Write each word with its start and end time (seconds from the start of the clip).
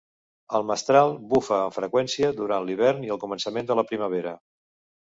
El 0.59 0.63
mestral 0.69 1.13
bufa 1.33 1.59
amb 1.59 1.77
freqüència 1.77 2.33
durant 2.41 2.67
l'hivern 2.71 3.07
i 3.11 3.17
al 3.19 3.25
començament 3.27 3.71
de 3.71 3.81
la 3.83 3.87
primavera. 3.93 4.39